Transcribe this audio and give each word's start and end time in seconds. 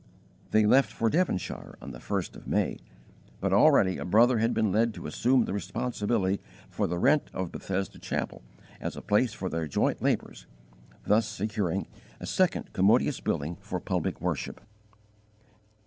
They 0.49 0.65
left 0.65 0.91
for 0.91 1.11
Devonshire 1.11 1.77
on 1.79 1.91
the 1.91 1.99
first 1.99 2.35
of 2.35 2.47
May; 2.47 2.79
but 3.39 3.53
already 3.53 3.99
a 3.99 4.03
brother 4.03 4.39
had 4.39 4.51
been 4.51 4.71
led 4.71 4.95
to 4.95 5.05
assume 5.05 5.45
the 5.45 5.53
responsibility 5.53 6.41
for 6.71 6.87
the 6.87 6.97
rent 6.97 7.29
of 7.35 7.51
Bethesda 7.51 7.99
Chapel 7.99 8.41
as 8.79 8.97
a 8.97 9.03
place 9.03 9.33
for 9.35 9.47
their 9.47 9.67
joint 9.67 10.01
labours, 10.01 10.47
thus 11.05 11.27
securing 11.27 11.85
a 12.19 12.25
second 12.25 12.73
commodious 12.73 13.19
building 13.19 13.57
for 13.61 13.79
public 13.79 14.19
worship. 14.19 14.61